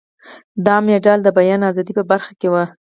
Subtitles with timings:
[0.65, 2.55] دا مډال د بیان ازادۍ په برخه کې و.